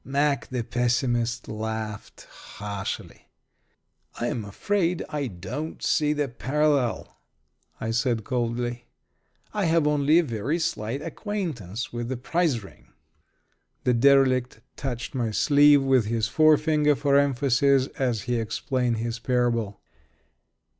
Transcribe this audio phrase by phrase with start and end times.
[0.03, 3.27] Mack, the pessimist, laughed harshly.
[4.15, 7.19] "I'm afraid I don't see the parallel,"
[7.79, 8.85] I said, coldly.
[9.53, 12.87] "I have only a very slight acquaintance with the prize ring."
[13.83, 19.81] The derelict touched my sleeve with his forefinger, for emphasis, as he explained his parable.